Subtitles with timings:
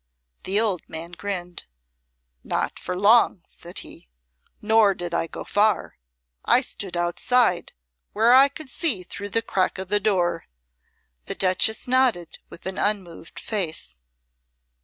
[0.45, 1.65] The old man grinned.
[2.43, 4.09] "Not for long," said he,
[4.59, 5.99] "nor did I go far.
[6.43, 7.71] I stood outside,
[8.11, 10.47] where I could see through the crack o' the door."
[11.27, 14.01] The Duchess nodded with an unmoved face.